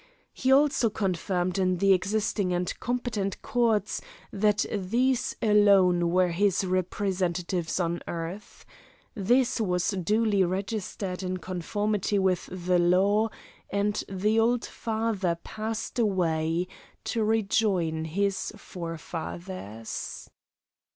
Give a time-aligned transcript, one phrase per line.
[0.33, 4.01] He also confirmed in the existing and competent courts
[4.33, 8.65] that these alone were his representatives on earth.
[9.13, 13.29] This was duly registered in conformity with the law,
[13.69, 16.67] and the old father passed away
[17.03, 20.27] to rejoin his forefathers.